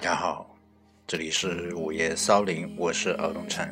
[0.00, 0.46] 大家好，
[1.08, 3.68] 这里是午夜骚灵，我是尔东城。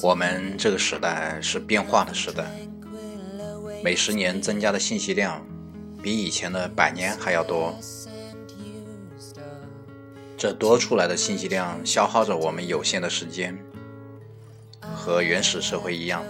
[0.00, 2.44] 我们这个时代是变化的时代，
[3.82, 5.44] 每十年增加的信息量
[6.00, 7.74] 比以前的百年还要多。
[10.46, 13.58] 这多出来的信息量消耗着我们有限的时间，
[14.94, 16.22] 和原始社会一样，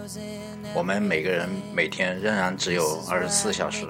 [0.73, 3.85] 我们每个人每天仍然只有二十四小时。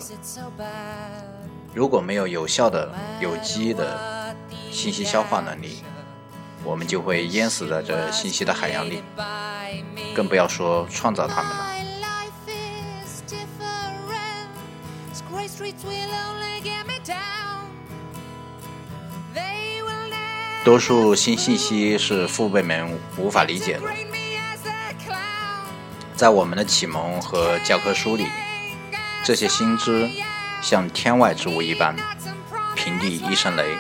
[1.74, 4.36] 如果没有有效的、有机的
[4.70, 5.82] 信息消化能力，
[6.62, 9.02] 我们就会淹死在这信息的海洋里，
[10.14, 11.68] 更不要说创造它们了。
[20.68, 23.84] 多数新信息是父辈们无法理解的，
[26.14, 28.26] 在我们的启蒙和教科书里，
[29.24, 30.10] 这些新知
[30.62, 31.96] 像天外之物一般，
[32.76, 33.78] 平地一声雷，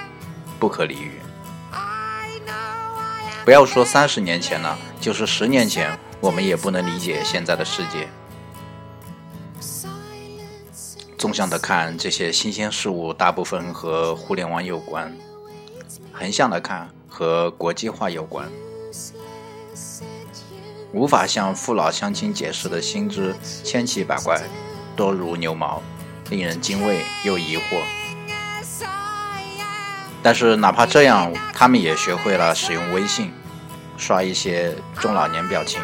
[0.57, 1.11] 不可理喻。
[3.43, 8.07] 不要说三十年前了，就是十年前，我们也不能理解现在的世界。
[11.17, 15.13] 纵向的看，这些新鲜事物大部分和互联网有关。
[16.19, 18.49] 横向的看，和国际化有关。
[20.91, 24.41] 无法向父老乡亲解释的新知千奇百怪，
[24.95, 25.79] 多如牛毛，
[26.31, 27.61] 令人敬畏又疑惑。
[30.23, 33.31] 但是哪怕这样，他们也学会了使用微信，
[33.95, 35.79] 刷一些中老年表情。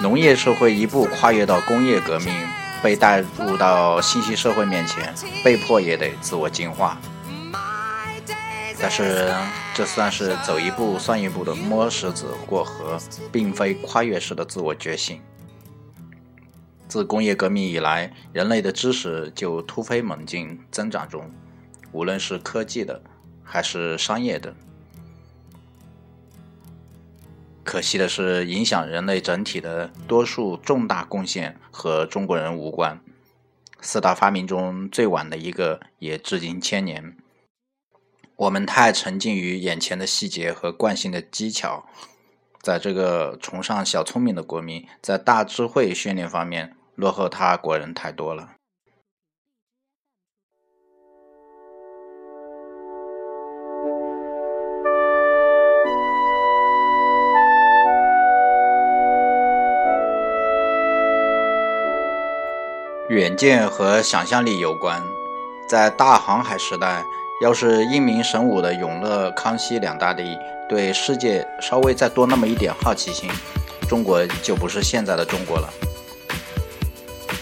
[0.00, 2.34] 农业社会一步跨越到工业革命，
[2.82, 6.98] 被带入到信息社会面前，被迫也得自我进化。
[8.80, 9.30] 但是
[9.74, 12.98] 这算是走一步算一步的摸石子过河，
[13.30, 15.20] 并非跨越式的自我觉醒。
[16.88, 21.30] 自工业革命以来，人类的知识就突飞猛进增长中，
[21.92, 23.02] 无论是科技的，
[23.44, 24.54] 还是商业的。
[27.70, 33.00] 可惜的是，影响人类整体的多数重大贡献和中国人无关。
[33.80, 37.16] 四大发明中最晚的一个也至今千年。
[38.34, 41.86] 我们太沉浸于眼前的细节和惯性的技巧，
[42.60, 48.56] 在这个崇尚小聪明的国民，在大智慧训练方面落后他国人太多了。
[63.10, 65.02] 远见和想象力有关，
[65.68, 67.04] 在大航海时代，
[67.42, 70.38] 要是英明神武的永乐、康熙两大帝
[70.68, 73.28] 对世界稍微再多那么一点好奇心，
[73.88, 75.68] 中国就不是现在的中国了。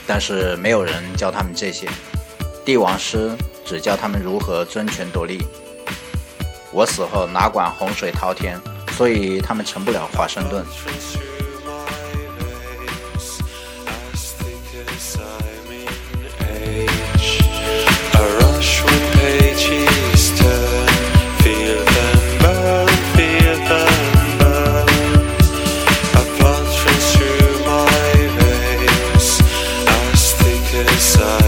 [0.06, 1.86] 但是没有人教他们这些，
[2.64, 5.38] 帝王师只教他们如何争权夺利。
[6.72, 8.58] 我死后哪管洪水滔天，
[8.92, 10.64] 所以他们成不了华盛顿。
[30.84, 31.47] 没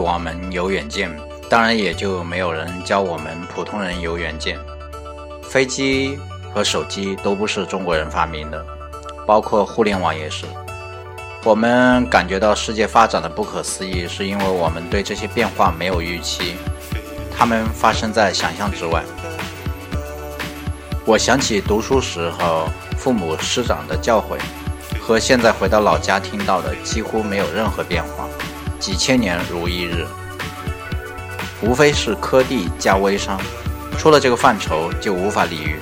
[0.00, 1.14] 我们有远见，
[1.48, 4.58] 当然也就没有人教我们普通人有远见。
[5.42, 6.18] 飞机
[6.52, 8.64] 和手机都不是中国人发明的，
[9.26, 10.46] 包括互联网也是。
[11.44, 16.56] 我们感觉到世界发展的不可思议，是因为我们对这些变化没有预期，
[17.36, 19.02] 它们发生在想象之外。
[21.04, 24.38] 我想起读书时候父母师长的教诲。
[25.02, 28.28] 和现在回到老家听到的几乎没有任何变化，
[28.80, 30.06] 几千年如一日，
[31.62, 33.38] 无非是科技加微商，
[33.98, 35.76] 出了这个范畴就无法理喻。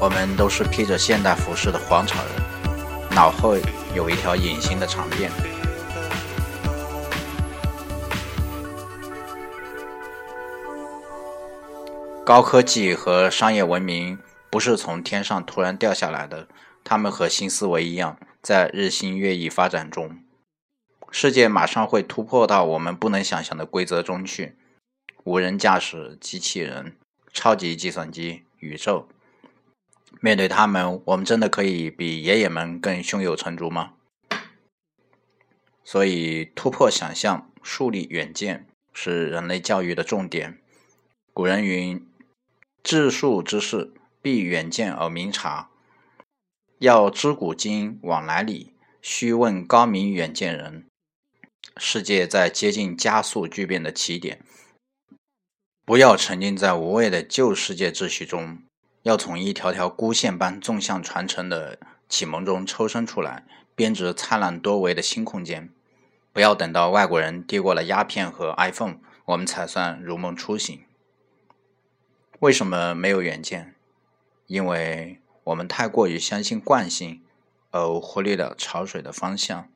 [0.00, 3.54] 我们都是披着现代服饰的黄草人，脑后
[3.94, 5.28] 有一条隐形的长辫。
[12.24, 16.48] 高科技和商业文明不是从天上突然掉下来的，
[16.82, 20.16] 它们和新思维一样，在日新月异发展中。
[21.12, 24.56] 世界马上会突破到我们不能想象的规则中去。
[25.24, 26.96] 无人驾驶机器人、
[27.32, 29.06] 超级计算机、宇宙，
[30.20, 33.92] 面对他们，我们真的可以比爷爷们更胸有成竹吗？
[35.84, 40.58] 所以，突破想象，树立远见，是人类教育的重点。
[41.34, 42.04] 古人云。
[42.82, 45.70] 治术之事，必远见而明察。
[46.78, 50.84] 要知古今往来里，须问高明远见人。
[51.76, 54.44] 世界在接近加速巨变的起点，
[55.84, 58.62] 不要沉浸在无谓的旧世界秩序中，
[59.02, 61.78] 要从一条条孤线般纵向传承的
[62.08, 65.70] 启蒙中抽身出来，编织灿烂多维的新空间。
[66.32, 70.78] 不要等到外国人递过了鸦片和 iPhone，我们才算如梦初醒。
[72.40, 73.74] 为什么没有远见？
[74.46, 77.22] 因为我们太过于相信惯性，
[77.70, 79.68] 而忽略了潮水的方向。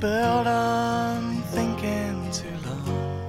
[0.00, 3.20] Built on thinking too long.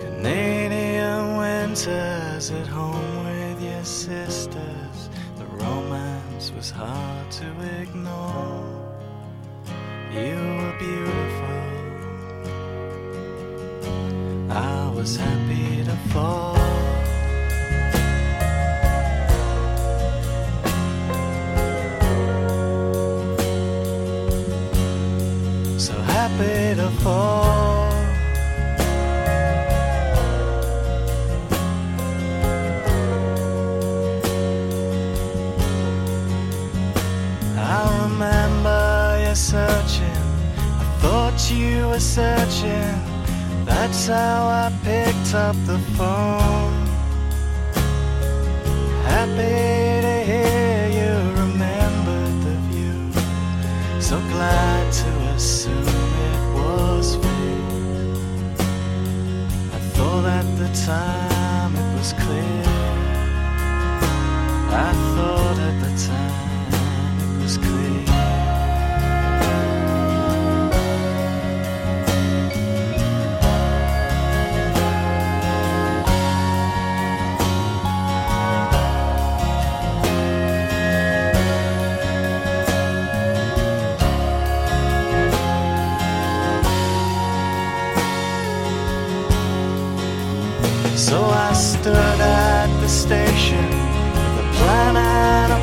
[0.00, 5.10] Canadian winters at home with your sisters.
[5.36, 7.46] The romance was hard to
[7.80, 8.64] ignore.
[10.12, 11.60] You were beautiful.
[14.50, 16.59] I was happy to fall.
[37.56, 40.22] I remember you searching.
[40.82, 42.96] I thought you were searching.
[43.66, 46.86] That's how I picked up the phone.
[49.04, 53.12] Happy to hear you remembered the view.
[54.00, 54.79] So glad
[60.74, 62.62] time it was clear.
[64.72, 65.39] I thought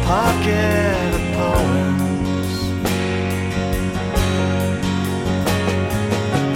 [0.08, 2.54] pocket of poems.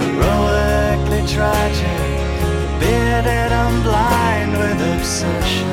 [0.00, 2.02] Heroically tragic,
[2.80, 5.68] bearded and blind with obsession.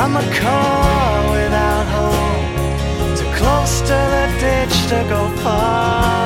[0.00, 6.25] I'm a car without hope, too close to the ditch to go far.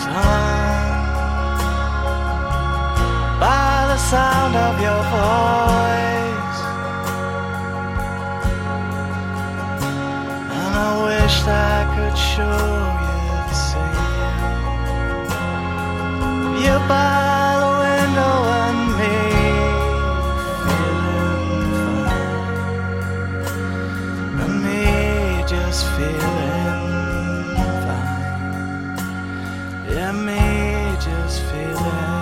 [0.00, 1.00] Time
[3.38, 6.60] by the sound of your voice,
[10.56, 12.60] and I wished I could show
[13.04, 14.14] you the same.
[16.62, 17.13] You're by
[31.00, 32.13] just feel it.